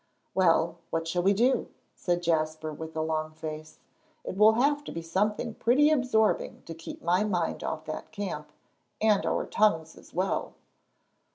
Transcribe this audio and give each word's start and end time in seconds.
"Well, 0.33 0.79
what 0.89 1.07
shall 1.07 1.21
we 1.21 1.31
do?" 1.33 1.67
said 1.93 2.23
Jasper, 2.23 2.73
with 2.73 2.95
a 2.95 3.03
long 3.03 3.33
face. 3.33 3.77
"It 4.23 4.35
will 4.35 4.53
have 4.53 4.83
to 4.85 4.91
be 4.91 5.03
something 5.03 5.53
pretty 5.53 5.91
absorbing 5.91 6.63
to 6.65 6.73
keep 6.73 7.03
my 7.03 7.23
mind 7.23 7.63
off 7.63 7.85
that 7.85 8.11
camp, 8.11 8.51
and 8.99 9.23
our 9.27 9.45
tongues 9.45 9.95
as 9.95 10.11
well." 10.11 10.55